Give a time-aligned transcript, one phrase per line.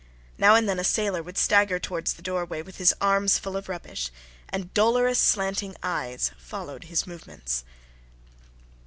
[0.39, 3.69] Now and then a sailor would stagger towards the doorway with his arms full of
[3.69, 4.09] rubbish;
[4.49, 7.63] and dolorous, slanting eyes followed his movements.